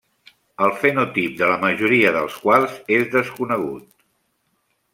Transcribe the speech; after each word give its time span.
El 0.67 0.71
fenotip 0.83 1.35
de 1.41 1.49
la 1.51 1.57
majoria 1.65 2.13
dels 2.17 2.39
quals 2.47 2.81
és 2.99 3.07
desconegut. 3.17 3.87